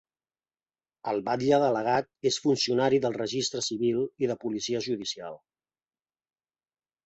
El 1.11 1.21
batlle 1.27 1.59
delegat 1.63 2.09
és 2.31 2.41
funcionari 2.47 3.01
del 3.05 3.15
registre 3.19 3.63
civil 3.69 4.03
i 4.27 4.33
de 4.35 4.41
policia 4.47 4.85
judicial. 4.91 5.41